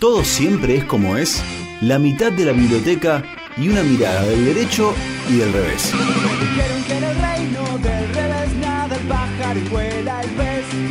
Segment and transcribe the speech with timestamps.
[0.00, 1.42] todo siempre es como es,
[1.82, 3.22] la mitad de la biblioteca
[3.58, 4.94] y una mirada del derecho
[5.28, 5.92] y del revés.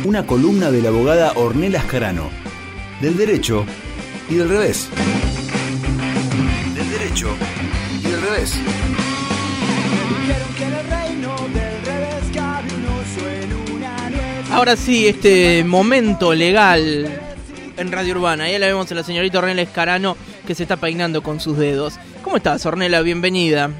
[0.04, 2.30] Una columna de la abogada Ornella Ascarano,
[3.00, 3.66] del derecho
[4.28, 4.88] y del revés.
[6.74, 7.34] Del derecho
[7.98, 8.54] y del revés.
[14.52, 17.29] Ahora sí, este momento legal
[17.80, 18.44] en Radio Urbana.
[18.44, 20.16] Ahí la vemos a la señorita Ornella Escarano
[20.46, 21.94] que se está peinando con sus dedos.
[22.22, 23.00] ¿Cómo estás, Ornella?
[23.00, 23.70] Bienvenida.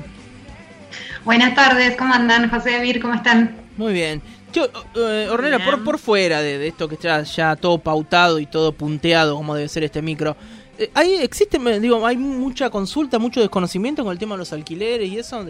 [1.24, 2.48] Buenas tardes, ¿cómo andan?
[2.48, 3.56] José Vir, ¿cómo están?
[3.76, 4.23] Muy bien.
[4.52, 8.73] Yo, eh, Ornella, por, por fuera de, esto que está ya todo pautado y todo
[8.73, 10.34] punteado como debe ser este micro,
[10.78, 15.09] eh, ahí existe, digo, hay mucha consulta, mucho desconocimiento con el tema de los alquileres
[15.10, 15.45] y eso.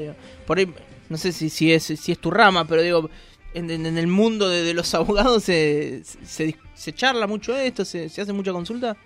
[0.44, 0.74] por ahí,
[1.08, 3.08] no sé si, si, es, si es tu rama, pero digo,
[3.54, 8.52] en, el mundo de, los abogados se, se, charla mucho esto, se, se hace mucha
[8.52, 8.96] consulta.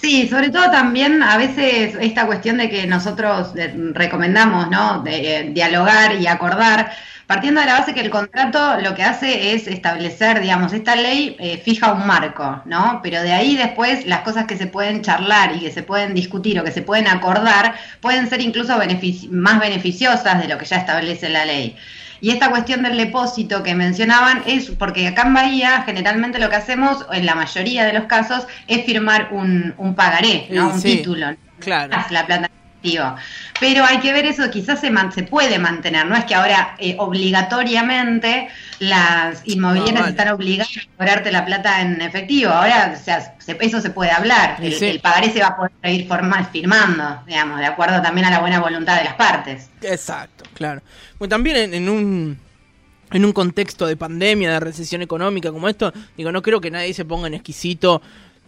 [0.00, 5.02] Sí, sobre todo también a veces esta cuestión de que nosotros eh, recomendamos, ¿no?
[5.02, 6.92] De, eh, dialogar y acordar,
[7.26, 11.36] partiendo de la base que el contrato lo que hace es establecer, digamos, esta ley
[11.38, 13.00] eh, fija un marco, ¿no?
[13.02, 16.58] Pero de ahí después las cosas que se pueden charlar y que se pueden discutir
[16.58, 18.76] o que se pueden acordar pueden ser incluso
[19.30, 21.76] más beneficiosas de lo que ya establece la ley.
[22.22, 26.56] Y esta cuestión del depósito que mencionaban es porque acá en Bahía generalmente lo que
[26.56, 30.68] hacemos, en la mayoría de los casos, es firmar un, un pagaré, ¿no?
[30.68, 31.34] un título.
[31.58, 31.92] Claro.
[32.10, 32.48] La plata
[33.60, 36.96] pero hay que ver eso, quizás se, se puede mantener, no es que ahora eh,
[36.98, 38.48] obligatoriamente
[38.82, 43.90] las inmobiliarias están obligadas a cobrarte la plata en efectivo, ahora o sea, eso se
[43.90, 48.26] puede hablar, el, pagaré se va a poder seguir formal, firmando, digamos, de acuerdo también
[48.26, 49.70] a la buena voluntad de las partes.
[49.82, 50.82] Exacto, claro.
[51.16, 52.40] Bueno, también en, un
[53.12, 56.92] en un contexto de pandemia, de recesión económica como esto, digo, no creo que nadie
[56.92, 58.02] se ponga en exquisito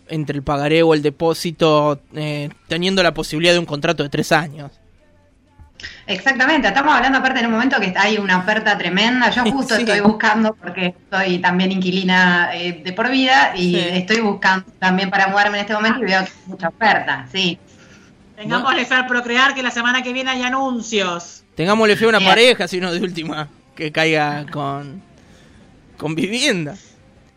[0.09, 4.33] entre el pagaré o el depósito, eh, teniendo la posibilidad de un contrato de tres
[4.33, 4.73] años.
[6.07, 9.31] Exactamente, estamos hablando aparte en un momento que hay una oferta tremenda.
[9.31, 14.67] Yo justo estoy buscando, porque soy también inquilina eh, de por vida, y estoy buscando
[14.79, 17.59] también para mudarme en este momento y veo que hay mucha oferta, sí.
[18.37, 21.45] Tengámosle fe al procrear que la semana que viene hay anuncios.
[21.55, 25.01] Tengámosle fe a una pareja, si no de última, que caiga con,
[25.97, 26.75] con vivienda.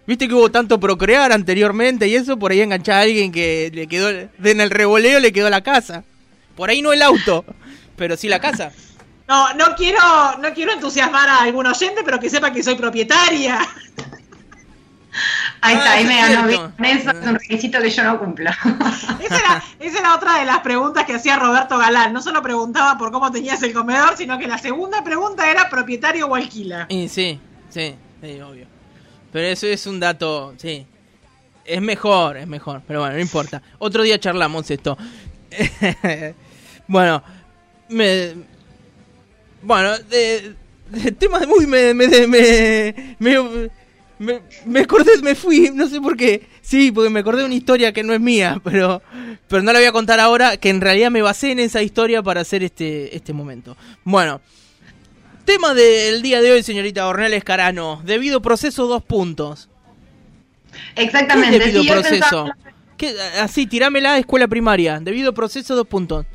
[0.08, 3.88] Viste que hubo tanto procrear anteriormente y eso, por ahí enganchar a alguien que le
[3.88, 6.04] quedó, en el revoleo le quedó la casa.
[6.56, 7.46] Por ahí no el auto,
[7.98, 8.72] pero sí la casa.
[9.28, 10.00] No, no quiero,
[10.40, 13.60] no quiero entusiasmar a algún oyente, pero que sepa que soy propietaria.
[15.60, 16.62] Ahí está, ahí me ah, ganó bien.
[16.98, 18.50] Eso es un requisito que yo no cumplo.
[19.20, 22.14] Esa era, esa era otra de las preguntas que hacía Roberto Galán.
[22.14, 26.28] No solo preguntaba por cómo tenías el comedor, sino que la segunda pregunta era propietario
[26.28, 26.86] o alquila.
[26.88, 27.38] Y sí,
[27.70, 28.68] sí, sí, obvio.
[29.34, 30.86] Pero eso es un dato, sí.
[31.66, 32.82] Es mejor, es mejor.
[32.88, 33.62] Pero bueno, no importa.
[33.80, 34.98] Otro día charlamos esto.
[36.88, 37.22] bueno,
[37.90, 38.34] me...
[39.62, 40.54] Bueno, de,
[40.90, 41.68] de tema de muy...
[41.68, 42.96] Me, me, me,
[44.20, 46.48] me, me, acordé, me fui, no sé por qué.
[46.62, 49.02] Sí, porque me acordé de una historia que no es mía, pero,
[49.48, 52.24] pero no la voy a contar ahora, que en realidad me basé en esa historia
[52.24, 53.78] para hacer este, este momento.
[54.04, 54.42] Bueno,
[55.48, 58.02] Tema del día de hoy, señorita Ornel Escarano.
[58.04, 59.70] Debido proceso, dos puntos.
[60.94, 61.58] Exactamente.
[61.58, 62.52] debido proceso?
[63.40, 65.00] Así, tirámela, escuela primaria.
[65.00, 66.26] Debido proceso, dos puntos.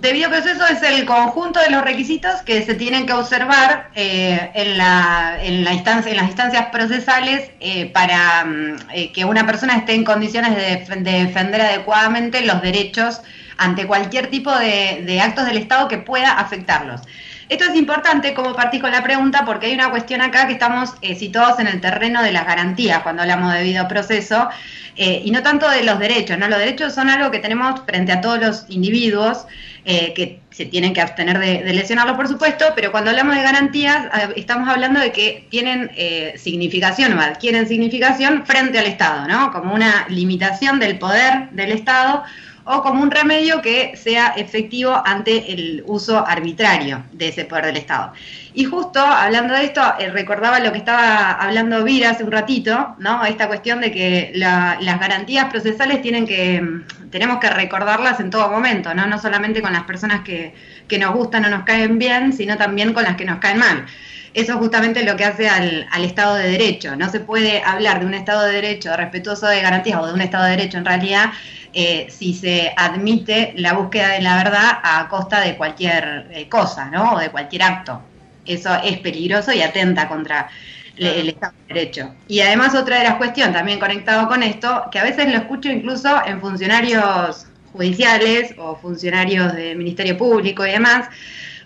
[0.00, 4.78] Debido proceso es el conjunto de los requisitos que se tienen que observar eh, en,
[4.78, 9.94] la, en, la en las instancias procesales eh, para mm, eh, que una persona esté
[9.94, 13.22] en condiciones de, defender adecuadamente los derechos
[13.56, 17.00] ante cualquier tipo de actos del Estado que pueda afectarlos.
[17.48, 20.92] Esto es importante como partí con la pregunta porque hay una cuestión acá que estamos
[21.00, 24.50] eh, situados en el terreno de las garantías cuando hablamos de debido proceso
[24.96, 26.46] eh, y no tanto de los derechos, ¿no?
[26.48, 29.46] Los derechos son algo que tenemos frente a todos los individuos
[29.86, 33.42] eh, que se tienen que abstener de, de, lesionarlos, por supuesto, pero cuando hablamos de
[33.42, 34.06] garantías
[34.36, 35.90] estamos hablando de que tienen
[36.36, 39.52] significación o adquieren significación frente al Estado, ¿no?
[39.52, 42.24] Como una limitación del poder del Estado
[42.70, 47.78] o como un remedio que sea efectivo ante el uso arbitrario de ese poder del
[47.78, 48.12] Estado.
[48.52, 52.94] Y justo hablando de esto, eh, recordaba lo que estaba hablando Vira hace un ratito,
[52.98, 53.24] ¿no?
[53.24, 58.50] Esta cuestión de que las garantías procesales tienen que, mm, tenemos que recordarlas en todo
[58.50, 59.06] momento, ¿no?
[59.06, 60.54] No solamente con las personas que,
[60.86, 63.86] que nos gustan o nos caen bien, sino también con las que nos caen mal.
[64.34, 66.96] Eso es justamente lo que hace al, al, Estado de Derecho.
[66.96, 70.20] No se puede hablar de un Estado de Derecho respetuoso de garantías o de un
[70.20, 71.30] Estado de Derecho en realidad
[71.72, 76.86] eh, si se admite la búsqueda de la verdad a costa de cualquier eh, cosa,
[76.90, 77.14] ¿no?
[77.14, 78.02] O de cualquier acto.
[78.44, 80.48] Eso es peligroso y atenta contra
[80.96, 82.14] le- el Estado de Derecho.
[82.26, 85.70] Y además otra de las cuestiones, también conectado con esto, que a veces lo escucho
[85.70, 91.08] incluso en funcionarios judiciales o funcionarios del Ministerio Público y demás,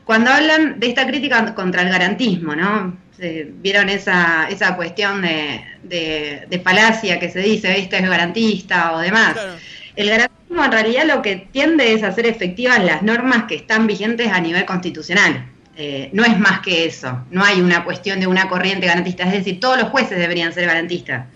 [0.04, 2.96] cuando hablan de esta crítica contra el garantismo, ¿no?
[3.18, 8.98] Vieron esa, esa cuestión de, de, de falacia que se dice, este es garantista o
[8.98, 9.34] demás.
[9.34, 9.52] Claro.
[9.94, 13.86] El garantismo en realidad lo que tiende es a hacer efectivas las normas que están
[13.86, 15.52] vigentes a nivel constitucional.
[15.74, 19.32] Eh, no es más que eso, no hay una cuestión de una corriente garantista, es
[19.32, 21.26] decir, todos los jueces deberían ser garantistas.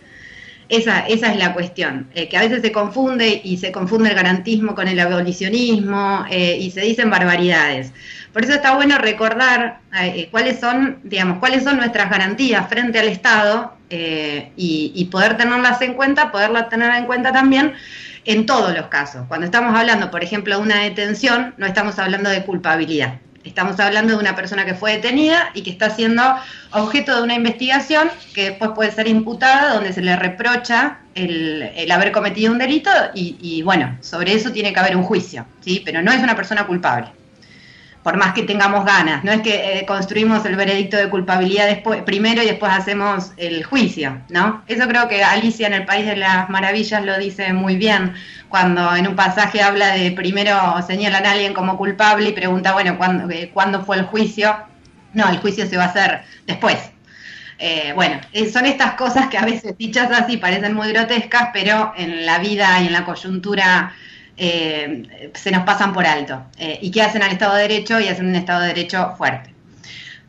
[0.68, 4.16] Esa, esa es la cuestión, eh, que a veces se confunde y se confunde el
[4.16, 7.92] garantismo con el abolicionismo eh, y se dicen barbaridades.
[8.32, 9.78] Por eso está bueno recordar
[10.30, 15.94] cuáles son, digamos, cuáles son nuestras garantías frente al Estado y, y poder tenerlas en
[15.94, 17.72] cuenta, poderlas tener en cuenta también
[18.26, 19.24] en todos los casos.
[19.28, 23.14] Cuando estamos hablando, por ejemplo, de una detención, no estamos hablando de culpabilidad.
[23.44, 26.22] Estamos hablando de una persona que fue detenida y que está siendo
[26.72, 32.10] objeto de una investigación que después puede ser imputada, donde se le reprocha el, haber
[32.10, 35.80] cometido un delito y, y, bueno, sobre eso tiene que haber un juicio, ¿sí?
[35.84, 37.08] Pero no es una persona culpable.
[38.06, 42.04] Por más que tengamos ganas, no es que eh, construimos el veredicto de culpabilidad después,
[42.04, 44.62] primero y después hacemos el juicio, ¿no?
[44.68, 48.14] Eso creo que Alicia en el País de las Maravillas lo dice muy bien,
[48.48, 50.56] cuando en un pasaje habla de primero
[50.86, 54.56] señalan a alguien como culpable y pregunta, bueno, ¿cuándo, eh, ¿cuándo fue el juicio?
[55.12, 56.78] No, el juicio se va a hacer después.
[57.58, 58.20] Eh, bueno,
[58.52, 62.80] son estas cosas que a veces dichas así parecen muy grotescas, pero en la vida
[62.82, 63.94] y en la coyuntura
[64.36, 66.42] eh, se nos pasan por alto.
[66.58, 68.00] Eh, ¿Y qué hacen al Estado de Derecho?
[68.00, 69.56] Y hacen un Estado de Derecho fuerte.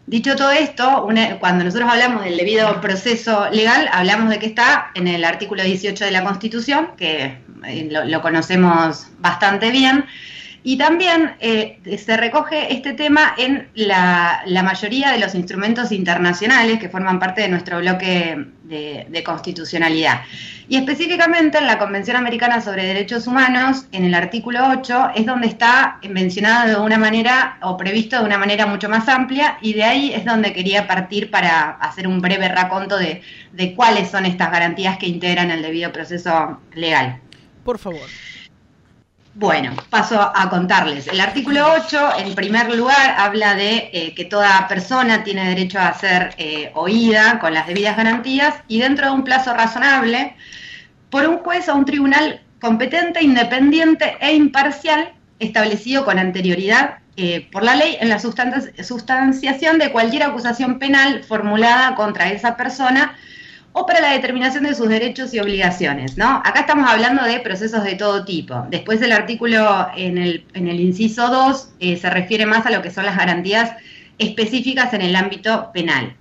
[0.07, 1.05] Dicho todo esto,
[1.41, 6.05] cuando nosotros hablamos del debido proceso legal, hablamos de que está en el artículo 18
[6.05, 10.05] de la Constitución, que eh, lo, conocemos bastante bien,
[10.67, 16.89] y también eh, se recoge este tema en la, mayoría de los instrumentos internacionales que
[16.89, 20.23] forman parte de nuestro bloque de, constitucionalidad.
[20.67, 25.47] Y específicamente en la Convención Americana sobre Derechos Humanos, en el artículo 8, es donde
[25.47, 29.85] está mencionado de una manera o previsto de una manera mucho más amplia y de
[29.85, 34.97] ahí es donde quería partir para hacer un breve raconto de cuáles son estas garantías
[34.97, 37.21] que integran el debido proceso legal.
[37.63, 38.01] Por favor.
[39.39, 41.07] Bueno, paso a contarles.
[41.07, 45.93] El artículo 8, en primer lugar, habla de eh, que toda persona tiene derecho a
[45.93, 50.35] ser eh, oída con las debidas garantías y dentro de un plazo razonable
[51.11, 57.61] por un juez o un tribunal competente, independiente e imparcial establecido con anterioridad eh, por
[57.61, 63.15] la ley en la sustanciación de cualquier acusación penal formulada contra esa persona
[63.79, 66.41] o para la determinación de sus derechos y obligaciones, ¿no?
[66.43, 68.65] Acá estamos hablando de procesos de todo tipo.
[68.71, 73.05] Después el artículo en el, inciso 2 eh, se refiere más a lo que son
[73.05, 73.73] las garantías
[74.17, 76.15] específicas en el ámbito penal.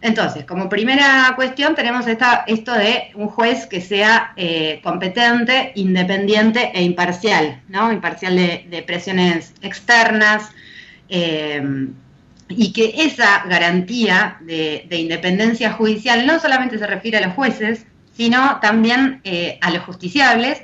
[0.00, 6.70] Entonces, como primera cuestión tenemos esta, esto de un juez que sea eh, competente, independiente
[6.72, 7.92] e imparcial, ¿no?
[7.92, 10.50] Imparcial de, de presiones externas,
[11.08, 11.60] eh,
[12.48, 17.86] y que esa garantía de, de, independencia judicial no solamente se refiere a los jueces,
[18.16, 20.62] sino también eh, a los justiciables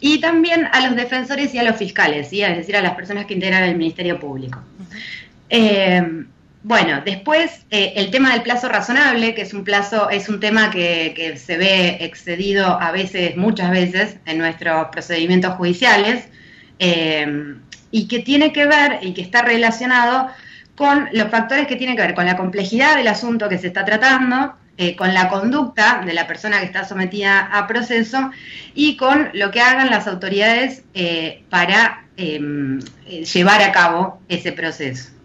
[0.00, 2.42] y también a los defensores y a los fiscales, ¿sí?
[2.42, 4.60] es decir, a las personas que integran el Ministerio Público.
[5.48, 6.24] Eh,
[6.62, 10.70] bueno, después eh, el tema del plazo razonable, que es un plazo, es un tema
[10.70, 16.24] que, que, se ve excedido a veces, muchas veces, en nuestros procedimientos judiciales,
[17.90, 20.28] y que tiene que ver y que está relacionado
[20.76, 23.84] con los factores que tienen que ver con la complejidad del asunto que se está
[23.84, 28.30] tratando, eh, con la conducta de la persona que está sometida a proceso
[28.74, 32.78] y con lo que hagan las autoridades eh, para eh,
[33.32, 35.15] llevar a cabo ese proceso.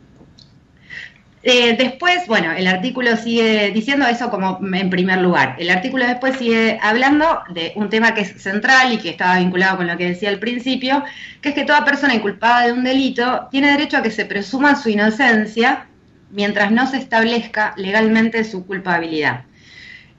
[1.43, 5.55] Eh, después, bueno, el artículo sigue diciendo eso como en primer lugar.
[5.57, 9.77] El artículo después sigue hablando de un tema que es central y que estaba vinculado
[9.77, 11.03] con lo que decía al principio,
[11.41, 14.75] que es que toda persona inculpada de un delito tiene derecho a que se presuma
[14.75, 15.87] su inocencia
[16.29, 19.45] mientras no se establezca legalmente su culpabilidad.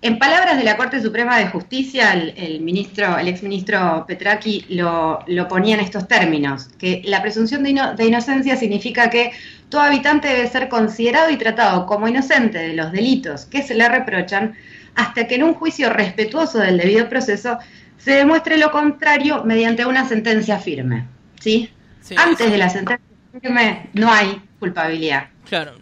[0.05, 5.77] En palabras de la Corte Suprema de Justicia, el, ministro, el exministro Petraki lo, ponía
[5.77, 9.31] en estos términos, que la presunción de, de inocencia significa que
[9.73, 13.89] todo habitante debe ser considerado y tratado como inocente de los delitos que se le
[13.89, 14.55] reprochan
[14.95, 17.57] hasta que en un juicio respetuoso del debido proceso
[17.97, 21.07] se demuestre lo contrario mediante una sentencia firme.
[21.41, 21.71] ¿sí?
[22.03, 22.53] sí Antes sí.
[22.53, 23.07] de la sentencia
[23.41, 25.31] firme no hay culpabilidad.
[25.49, 25.73] Claro,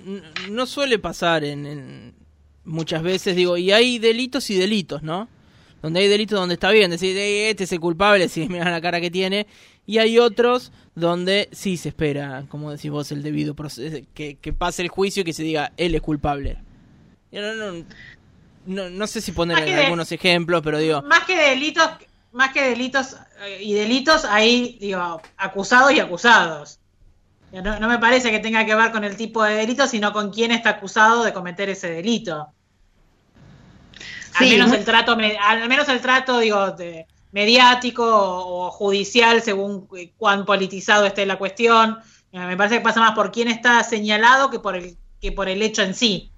[0.48, 2.14] no suele pasar en, en,
[2.64, 5.28] muchas veces, digo, y hay delitos y delitos, ¿no?
[5.82, 9.00] Donde hay delitos donde está bien decir, este es el culpable, si mira la cara
[9.00, 9.48] que tiene,
[9.90, 14.52] y hay otros donde sí se espera, como decís vos, el debido proceso, que, que
[14.52, 16.58] pase el juicio y que se diga, él es culpable.
[17.32, 17.84] No, no,
[18.66, 21.88] no, no sé si poner de- algunos ejemplos, pero digo, Más que delitos,
[22.30, 26.78] más que delitos eh, y delitos, hay, digo, acusados y acusados.
[27.52, 30.30] No, no me parece que tenga que ver con el tipo de delito, sino con
[30.32, 32.46] quién está acusado de cometer ese delito.
[34.36, 39.88] Al menos el trato, me- al menos el trato, digo, de- mediático o, judicial, según
[39.96, 41.98] eh, cuán politizado esté la cuestión.
[42.32, 45.48] Eh, Me parece que pasa más por quién está señalado que por el que por
[45.48, 46.32] el hecho en sí.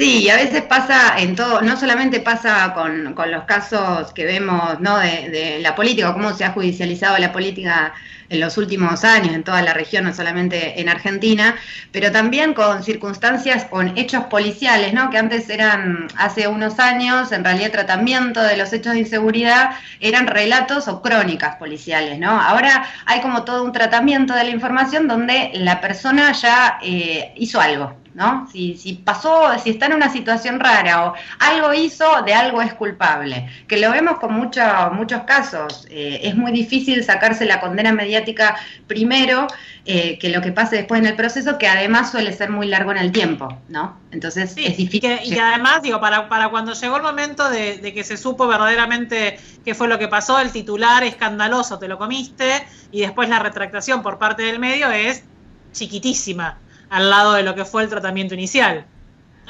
[0.00, 4.80] Sí, a veces pasa en todo, no solamente pasa con, con los casos que vemos
[4.80, 4.96] ¿no?
[4.96, 7.92] de, de la política, cómo se ha judicializado la política
[8.30, 11.54] en los últimos años en toda la región, no solamente en Argentina,
[11.92, 15.10] pero también con circunstancias, con hechos policiales, ¿no?
[15.10, 20.26] que antes eran, hace unos años, en realidad tratamiento de los hechos de inseguridad eran
[20.28, 22.18] relatos o crónicas policiales.
[22.18, 22.30] ¿no?
[22.40, 27.60] Ahora hay como todo un tratamiento de la información donde la persona ya eh, hizo
[27.60, 28.48] algo, ¿no?
[28.50, 32.74] Si, si pasó, si está en una situación rara o algo hizo, de algo es
[32.74, 33.48] culpable.
[33.68, 35.86] Que lo vemos con mucho- muchos casos.
[35.90, 39.46] Eh, es muy difícil sacarse la condena mediática primero
[39.86, 42.90] eh, que lo que pase después en el proceso, que además suele ser muy largo
[42.92, 43.98] en el tiempo, ¿no?
[44.10, 45.00] Entonces Sí, es y difícil.
[45.00, 48.16] que, y que además, digo, para, para cuando llegó el momento de, de que se
[48.16, 53.28] supo verdaderamente qué fue lo que pasó, el titular escandaloso, te lo comiste, y después
[53.28, 55.24] la retractación por parte del medio es
[55.72, 56.58] chiquitísima
[56.90, 58.84] al lado de lo que fue el tratamiento inicial.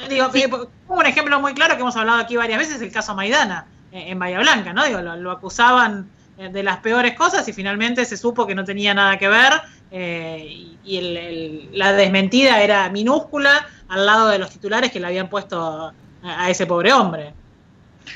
[0.09, 0.49] Digo, que-
[0.87, 4.19] un ejemplo muy claro que hemos hablado aquí varias veces, el caso Maidana, eh, en
[4.19, 4.85] Bahía Blanca, ¿no?
[4.85, 6.07] Digo, lo, lo acusaban
[6.37, 9.53] eh, de las peores cosas y finalmente se supo que no tenía nada que ver
[9.91, 10.47] eh,
[10.83, 15.29] y, el- el- la desmentida era minúscula al lado de los titulares que le habían
[15.29, 15.93] puesto
[16.23, 17.33] a, a ese pobre hombre.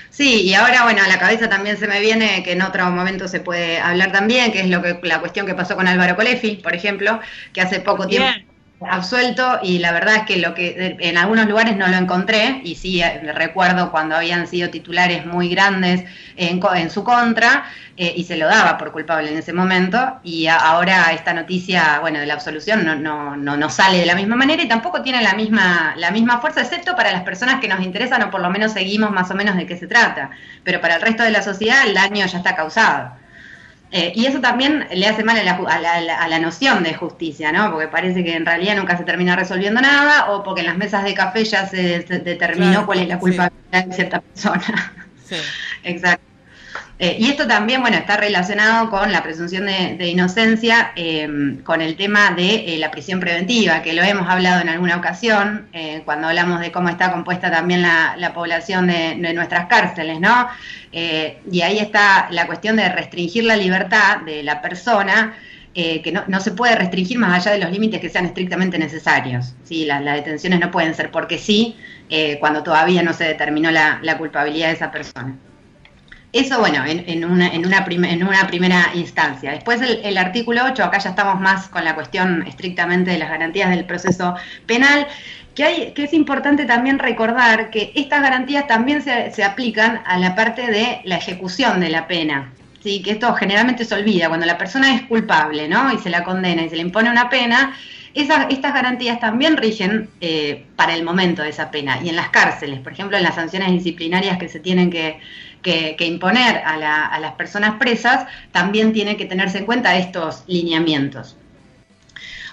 [0.10, 3.28] Sí, y ahora, bueno, a la cabeza también se me viene que en otro momento
[3.28, 6.56] se puede hablar también, que es lo que la cuestión que pasó con Álvaro Colefi,
[6.56, 7.20] por ejemplo,
[7.54, 8.28] que hace poco tiempo.
[8.82, 12.76] Absuelto y la verdad es que lo que en algunos lugares no lo encontré y
[12.76, 16.04] sí eh, recuerdo cuando habían sido titulares muy grandes
[16.36, 17.66] en, en su contra
[17.96, 22.20] eh, y se lo daba por culpable en ese momento y ahora esta noticia bueno
[22.20, 25.22] de la absolución no, no, no, no sale de la misma manera y tampoco tiene
[25.22, 28.50] la misma la misma fuerza excepto para las personas que nos interesan o por lo
[28.50, 30.32] menos seguimos más o menos de qué se trata.
[30.64, 33.25] Pero para el resto de la sociedad el daño ya está causado
[33.98, 37.54] eh, y eso también le hace mal a la, a, la, a noción de justicia,
[37.54, 37.72] ¿no?
[37.72, 41.06] Porque parece que en realidad nunca se termina resolviendo nada o porque en las mesas
[41.06, 43.20] de café ya se, se determinó Claro, cuál es la sí.
[43.22, 44.94] culpabilidad de cierta persona.
[45.24, 45.38] sí.
[45.84, 46.26] Exacto.
[46.98, 51.98] Eh, y esto también, bueno, está relacionado con la presunción de, inocencia, eh, con el
[51.98, 55.68] tema de eh, la prisión preventiva, que lo hemos hablado en alguna ocasión,
[56.06, 60.48] cuando hablamos de cómo está compuesta también la, la población de, nuestras cárceles, ¿no?
[60.92, 65.34] Y ahí está la cuestión de restringir la libertad de la persona,
[65.74, 69.54] que no, se puede restringir más allá de los límites que sean estrictamente necesarios.
[69.64, 69.86] ¿sí?
[69.86, 71.76] Las, detenciones no pueden ser porque sí,
[72.40, 75.36] cuando todavía no se determinó la culpabilidad de esa persona.
[76.36, 79.52] Eso, bueno, en, en una, en, una en una primera instancia.
[79.52, 83.70] Después el, artículo 8, acá ya estamos más con la cuestión estrictamente de las garantías
[83.70, 85.08] del proceso penal,
[85.56, 90.20] que, hay, que es importante también recordar que estas garantías también se, se aplican a
[90.20, 92.52] la parte de la ejecución de la pena.
[92.84, 95.94] Sí, que esto generalmente se olvida, cuando la persona es culpable, ¿no?
[95.94, 97.74] Y se la condena y se le impone una pena,
[98.16, 102.00] esas, estas garantías también rigen eh, para el momento de esa pena.
[102.04, 105.20] Y en las cárceles, por ejemplo, en las sanciones disciplinarias que se tienen que,
[105.66, 109.98] que, que imponer a, la, a las personas presas, también tiene que tenerse en cuenta
[109.98, 111.36] estos lineamientos.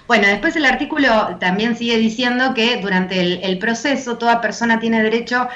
[0.07, 5.03] Bueno, después el artículo también sigue diciendo que durante el, el, proceso toda persona tiene
[5.03, 5.47] derecho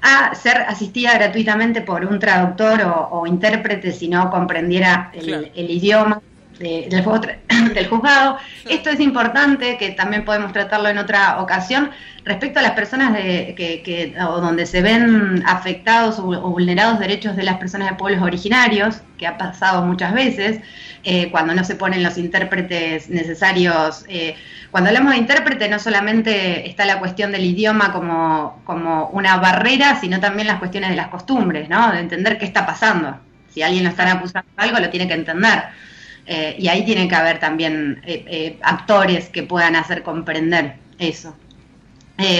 [0.00, 5.46] a ser asistida gratuitamente por un traductor o, o intérprete si no comprendiera el, claro.
[5.54, 6.22] el idioma
[6.62, 7.04] de, del,
[7.74, 8.38] del, juzgado.
[8.68, 11.90] Esto es importante, que también podemos tratarlo en otra ocasión,
[12.24, 17.00] respecto a las personas de, que, que o donde se ven afectados o, o, vulnerados
[17.00, 20.60] derechos de las personas de pueblos originarios, que ha pasado muchas veces,
[21.04, 24.04] eh, cuando no se ponen los intérpretes necesarios.
[24.08, 24.36] Eh,
[24.70, 29.98] cuando hablamos de intérprete no solamente está la cuestión del idioma como, como una barrera,
[30.00, 31.90] sino también las cuestiones de las costumbres, ¿no?
[31.90, 33.18] de entender qué está pasando.
[33.48, 35.64] Si alguien lo están acusando de algo, lo tiene que entender.
[36.26, 41.36] Eh, y ahí tiene que haber también eh, eh, actores que puedan hacer comprender eso.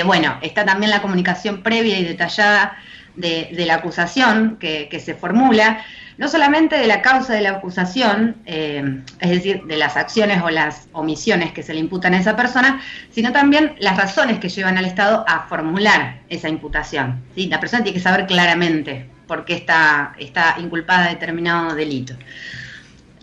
[0.04, 2.76] Bueno, está también la comunicación previa y detallada
[3.16, 5.84] de, la acusación que, se formula,
[6.18, 10.86] no solamente de la causa de la acusación, es decir, de las acciones o las
[10.92, 14.84] omisiones que se le imputan a esa persona, sino también las razones que llevan al
[14.84, 17.20] Estado a formular esa imputación.
[17.34, 22.14] La persona tiene que saber claramente por qué está, está inculpada de determinado delito.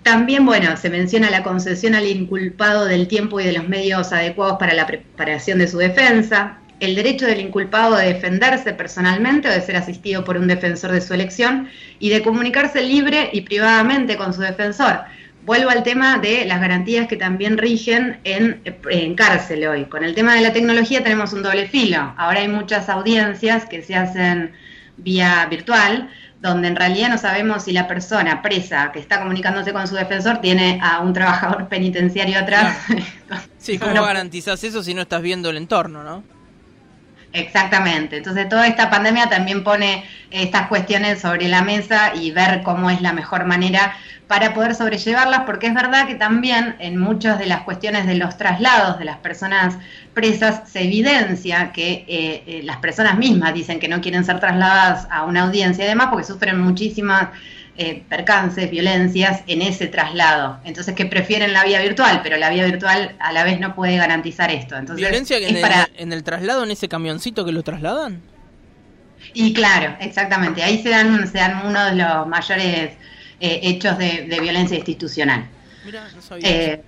[0.03, 4.57] También, bueno, se menciona la concesión al inculpado del tiempo y de los medios adecuados
[4.57, 6.57] para la preparación de su defensa.
[6.79, 11.01] el derecho del inculpado de defenderse personalmente o de ser asistido por un defensor de
[11.01, 11.67] su elección
[11.99, 15.01] y de comunicarse libre y privadamente con su defensor.
[15.45, 19.85] Vuelvo al tema de las garantías que también rigen en, en cárcel hoy.
[19.85, 22.13] Con el tema de la tecnología tenemos un doble filo.
[22.17, 24.53] Ahora hay muchas audiencias que se hacen
[24.97, 26.09] vía virtual,
[26.41, 30.39] donde en realidad no sabemos si la persona presa que está comunicándose con su defensor
[30.39, 32.77] tiene a un trabajador penitenciario atrás.
[33.59, 36.23] Sí, ¿cómo garantizás eso si no estás viendo el entorno, no?
[37.33, 38.17] Exactamente.
[38.17, 43.01] Entonces toda esta pandemia también pone estas cuestiones sobre la mesa y ver cómo es
[43.01, 43.95] la mejor manera
[44.27, 48.37] para poder sobrellevarlas, porque es verdad que también en muchas de las cuestiones de los
[48.37, 49.75] traslados de las personas
[50.13, 55.07] presas se evidencia que eh, eh, las personas mismas dicen que no quieren ser trasladadas
[55.09, 57.29] a una audiencia y demás porque sufren muchísimas
[57.75, 60.59] eh, percances, violencias en ese traslado.
[60.63, 63.97] Entonces que prefieren la vía virtual, pero la vía virtual a la vez no puede
[63.97, 64.75] garantizar esto.
[64.75, 65.65] Entonces, ¿Violencia en, el,
[65.97, 68.21] en el traslado, en ese camioncito que lo trasladan?
[69.33, 70.63] Y claro, exactamente.
[70.63, 72.91] Ahí se dan, se dan uno de los mayores
[73.39, 75.47] eh, hechos de, violencia institucional.
[76.41, 76.81] Eh,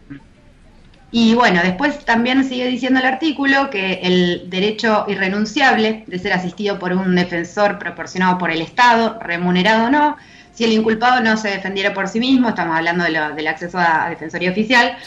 [1.12, 6.79] y bueno, después también sigue diciendo el artículo que el derecho irrenunciable de ser asistido
[6.79, 10.17] por un defensor proporcionado por el Estado, remunerado o no,
[10.53, 13.77] si el inculpado no se defendiera por sí mismo, estamos hablando de lo, del acceso
[13.77, 14.98] a, defensoría oficial,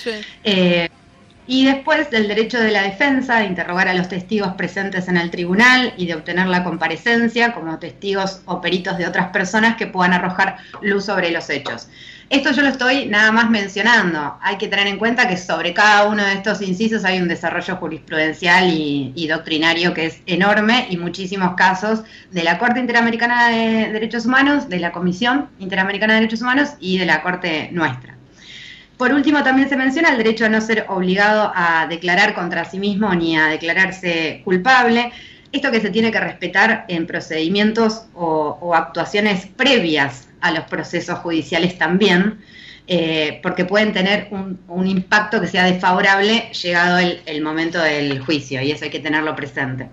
[0.43, 0.91] eh,
[1.47, 5.31] y después del derecho de la defensa de interrogar a los testigos presentes en el
[5.31, 10.15] tribunal y de obtener la comparecencia como testigos o peritos de otras personas que puedan
[10.15, 11.89] arrojar luz sobre los hechos.
[12.31, 14.39] Esto yo lo estoy nada más mencionando.
[14.41, 17.77] Hay que tener en cuenta que sobre cada uno de estos incisos hay un desarrollo
[17.77, 24.27] jurisprudencial y, doctrinario que es enorme y muchísimos casos de la Corte Interamericana de Derechos
[24.27, 28.15] Humanos, de la Comisión Interamericana de Derechos Humanos y de la Corte nuestra.
[28.97, 32.79] Por último, también se menciona el derecho a no ser obligado a declarar contra sí
[32.79, 35.13] mismo ni a declararse culpable.
[35.51, 41.77] Esto que se tiene que respetar en procedimientos o, actuaciones previas a los procesos judiciales
[41.79, 42.41] también,
[42.87, 48.71] eh, porque pueden tener un, impacto que sea desfavorable llegado el momento del juicio, y
[48.71, 49.89] eso hay que tenerlo presente.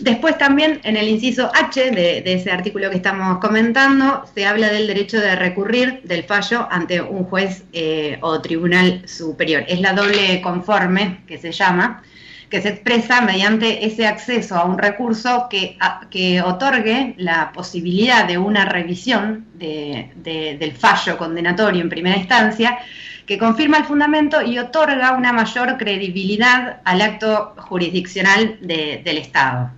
[0.00, 4.88] Después también en el inciso H de, ese artículo que estamos comentando se habla del
[4.88, 9.64] derecho de recurrir del fallo ante un juez eh, o tribunal superior.
[9.68, 12.02] Es la doble conforme que se llama,
[12.50, 15.78] que se expresa mediante ese acceso a un recurso que,
[16.10, 22.78] que otorgue la posibilidad de una revisión del fallo condenatorio en primera instancia
[23.26, 29.70] que confirma el fundamento y otorga una mayor credibilidad al acto jurisdiccional del Estado.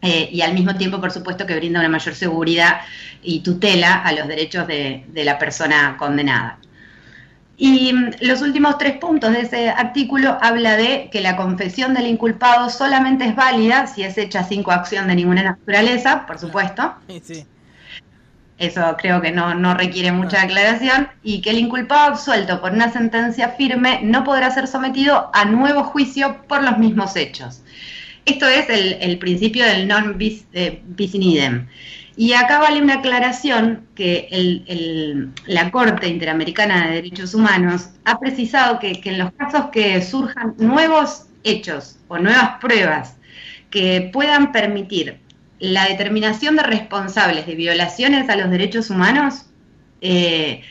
[0.00, 2.82] Eh, y al mismo tiempo, por supuesto, que brinda una mayor seguridad
[3.22, 6.58] y tutela a los derechos de, la persona condenada.
[7.56, 12.06] Y mm, los últimos tres puntos de ese artículo habla de que la confesión del
[12.06, 16.94] inculpado solamente es válida si es hecha sin coacción de ninguna naturaleza, por supuesto.
[17.22, 17.44] Sí.
[18.58, 21.08] Eso creo que no, no requiere mucha aclaración.
[21.22, 25.84] Y que el inculpado absuelto por una sentencia firme no podrá ser sometido a nuevo
[25.84, 27.62] juicio por los mismos hechos.
[28.28, 31.66] Esto es el, principio del non bis, eh, in idem.
[32.14, 34.28] Y acá vale una aclaración que
[35.46, 41.26] la Corte Interamericana de Derechos Humanos ha precisado que, en los casos que surjan nuevos
[41.42, 43.16] hechos o nuevas pruebas
[43.70, 45.20] que puedan permitir
[45.58, 49.46] la determinación de responsables de violaciones a los derechos humanos,
[50.00, 50.62] eh,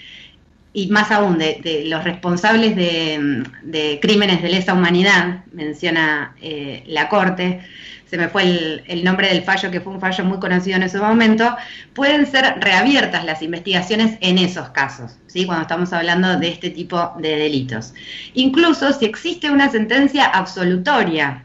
[0.78, 7.62] y más aún de, los responsables de, crímenes de lesa humanidad, menciona eh, la Corte,
[8.06, 11.00] se me fue el, nombre del fallo, que fue un fallo muy conocido en ese
[11.00, 11.58] momento,
[11.96, 15.48] pueden ser reabiertas las investigaciones en esos casos, ¿sí?
[15.48, 17.96] cuando estamos hablando de este tipo de delitos.
[18.36, 21.44] Incluso si existe una sentencia absolutoria,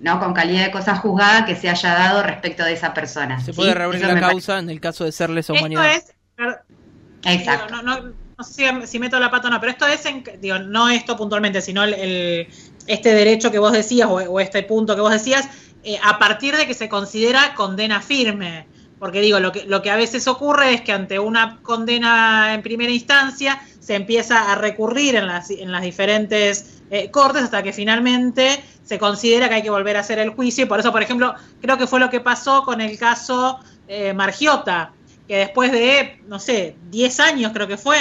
[0.00, 0.18] ¿no?
[0.18, 3.38] con calidad de cosa juzgada que se haya dado respecto de esa persona.
[3.38, 6.02] Se puede reabrir la causa en el caso de ser lesa humanidad.
[7.24, 7.80] Exacto.
[7.80, 10.02] no, no sé si, meto la pata o no, pero esto es,
[10.40, 12.48] digo, no esto puntualmente, sino el,
[12.86, 15.48] este derecho que vos decías o, este punto que vos decías,
[15.84, 18.66] eh, a partir de que se considera condena firme.
[18.98, 22.62] Porque digo, lo que, lo que a veces ocurre es que ante una condena en
[22.62, 27.72] primera instancia se empieza a recurrir en las, en las diferentes eh, cortes hasta que
[27.72, 30.64] finalmente se considera que hay que volver a hacer el juicio.
[30.64, 34.12] Y por eso, por ejemplo, creo que fue lo que pasó con el caso eh,
[34.12, 34.92] Margiota,
[35.26, 37.96] que después de, no sé, 10 años creo que fue,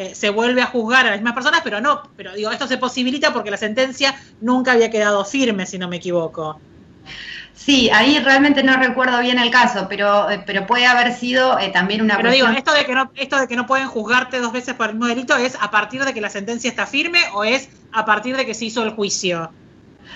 [0.00, 2.78] eh, se vuelve a juzgar a las mismas personas, pero no, pero digo, esto se
[2.78, 6.58] posibilita porque la sentencia nunca había quedado firme, si no me equivoco.
[7.52, 11.68] Sí, ahí realmente no recuerdo bien el caso, pero, eh, pero puede haber sido eh,
[11.68, 14.54] también una Pero digo, esto de, que no, esto de que no pueden juzgarte dos
[14.54, 17.44] veces por el mismo delito, ¿es a partir de que la sentencia está firme o
[17.44, 19.50] es a partir de que se hizo el juicio?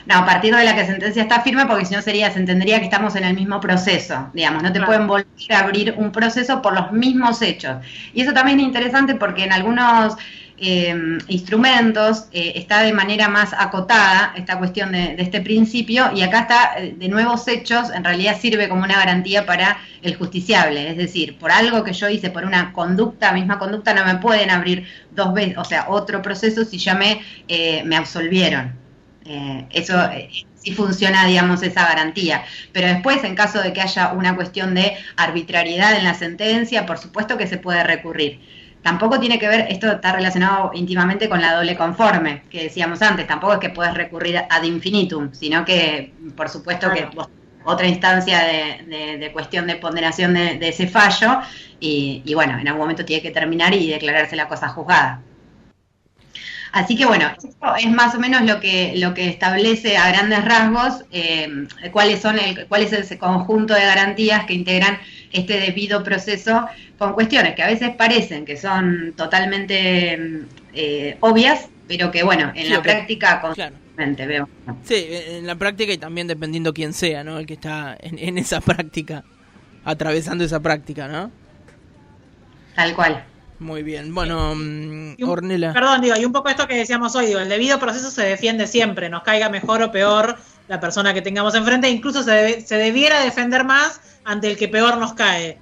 [0.07, 2.79] No, a partir de la que sentencia está firme, porque si no sería, se entendería
[2.79, 4.87] que estamos en el mismo proceso, digamos, no te Claro.
[4.87, 7.77] pueden volver a abrir un proceso por los mismos hechos.
[8.13, 10.17] Y eso también es interesante porque en algunos
[10.57, 10.95] eh,
[11.29, 16.41] instrumentos eh, está de manera más acotada esta cuestión de, de este principio y acá
[16.41, 20.97] está eh, de nuevos hechos, en realidad sirve como una garantía para el justiciable, es
[20.97, 24.87] decir, por algo que yo hice, por una conducta, misma conducta, no me pueden abrir
[25.11, 28.84] dos veces, o sea, otro proceso si ya me, eh, me absolvieron.
[29.25, 32.45] Eh, eso eh, sí funciona, digamos, esa garantía.
[32.73, 36.99] Pero después, en caso de que haya una cuestión de arbitrariedad en la sentencia, por
[36.99, 38.41] supuesto que se puede recurrir.
[38.83, 43.27] Tampoco tiene que ver, esto está relacionado íntimamente con la doble conforme, que decíamos antes,
[43.27, 47.11] tampoco es que puedes recurrir ad infinitum, sino que, por supuesto, Claro.
[47.11, 47.29] que vos-
[47.67, 51.41] otra instancia de, de- de cuestión de ponderación de, de ese fallo,
[51.81, 55.23] y, y bueno, en algún momento tiene que terminar y declararse la cosa juzgada.
[56.75, 60.45] Así que bueno, esto es más o menos lo que, lo que establece a grandes
[60.45, 61.49] rasgos eh,
[61.93, 64.99] cuáles son el, cuál es ese conjunto de garantías que integran
[65.33, 66.67] este debido proceso
[66.99, 70.19] con cuestiones que a veces parecen que son totalmente
[70.75, 73.73] eh, obvias, pero que bueno, en Sí, la práctica Claro.
[73.77, 74.49] constantemente veo.
[74.83, 77.39] Sí, en la práctica y también dependiendo quién sea, ¿no?
[77.39, 79.23] El que está en, en esa práctica,
[79.85, 81.31] atravesando esa práctica, ¿no?
[82.75, 83.25] Tal cual.
[83.64, 84.14] Muy bien.
[84.14, 85.72] Bueno, mm, Y un- Ornella.
[85.72, 88.66] Perdón, digo, y un poco esto que decíamos hoy, digo, el debido proceso se defiende
[88.66, 90.37] siempre, nos caiga mejor o peor
[90.68, 94.68] la persona que tengamos enfrente, incluso se, debe- se debiera defender más ante el que
[94.68, 95.57] peor nos cae.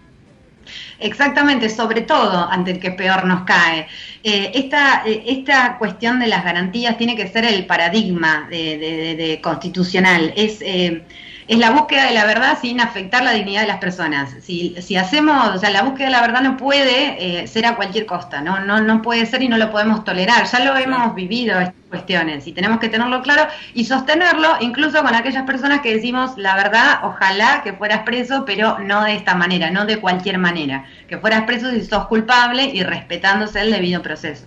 [0.99, 3.87] Exactamente, sobre todo ante el que peor nos cae.
[4.25, 8.97] Eh, esta, eh, esta cuestión de las garantías tiene que ser el paradigma de, de-
[8.97, 10.33] de- de constitucional.
[10.37, 11.03] Es, eh,
[11.49, 14.35] es la búsqueda de la verdad sin afectar la dignidad de las personas.
[14.41, 17.77] Si, si hacemos, o sea, la búsqueda de la verdad no puede eh, ser a
[17.77, 18.61] cualquier costa, ¿no?
[18.61, 20.47] No, no puede ser y no lo podemos tolerar.
[20.47, 25.15] Ya lo hemos vivido estas cuestiones y tenemos que tenerlo claro y sostenerlo incluso con
[25.15, 29.71] aquellas personas que decimos la verdad, ojalá que fueras preso, pero no de esta manera,
[29.71, 30.87] no de cualquier manera.
[31.09, 34.45] Que fueras preso si sos culpable y respetándose el debido proceso.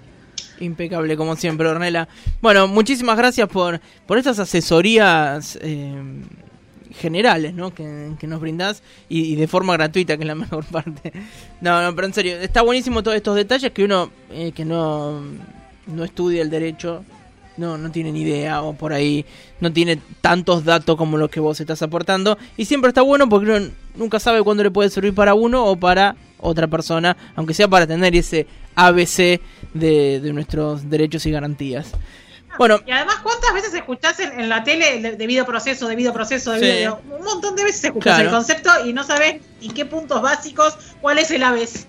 [0.59, 2.07] Impecable, como siempre, Ornella.
[2.41, 5.93] Bueno, muchísimas gracias por, por estas asesorías eh,
[6.99, 7.73] generales, ¿no?
[7.73, 11.13] Que, nos brindás y, y de forma gratuita, que es la mejor parte.
[11.61, 15.21] No, no, pero en serio, está buenísimo todos estos detalles que uno eh, que no,
[15.87, 17.03] no estudia el derecho
[17.57, 19.25] no, no tiene ni idea o por ahí
[19.59, 22.37] no tiene tantos datos como los que vos estás aportando.
[22.57, 25.75] Y siempre está bueno porque uno nunca sabe cuándo le puede servir para uno o
[25.77, 29.39] para otra persona, aunque sea para tener ese ABC
[29.73, 31.91] de, de nuestros derechos y garantías.
[32.57, 36.51] Bueno, Y además, ¿cuántas veces escuchás en, en la tele el debido proceso, debido proceso,
[36.51, 37.01] debido...
[37.09, 38.29] Un montón de veces escuchás Claro.
[38.29, 41.85] el concepto y no sabés en qué puntos básicos, cuál es el ABC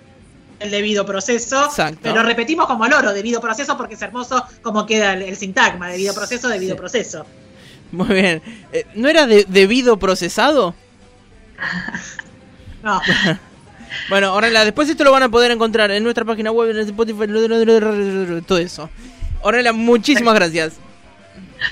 [0.59, 1.99] el debido proceso, Exacto.
[2.03, 6.15] pero repetimos como loro, debido proceso, porque es hermoso como queda el, el sintagma, debido
[6.15, 6.79] proceso, debido Sí.
[6.79, 7.27] proceso.
[7.93, 8.43] muy bien.
[8.73, 10.75] Eh, ¿No era de, debido procesado?
[12.83, 13.01] No,
[14.09, 17.27] Bueno, Ornella, después esto lo van a poder encontrar en nuestra página web, en Spotify,
[18.47, 18.91] todo eso.
[19.47, 20.75] Ornella, muchísimas gracias.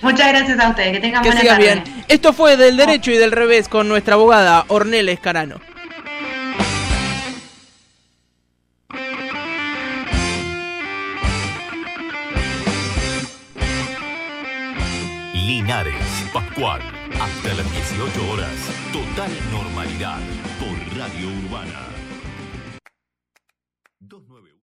[0.03, 1.83] Muchas gracias a ustedes, que tengan Que buena sigas tarde.
[1.85, 2.05] bien.
[2.09, 5.61] Esto fue del derecho y del revés con nuestra abogada Ornella Escarano.
[15.35, 15.95] Linares,
[16.33, 16.81] Pascual.
[17.21, 18.51] Hasta las 18 horas.
[18.93, 20.19] Total normalidad
[20.59, 21.81] por Radio Urbana.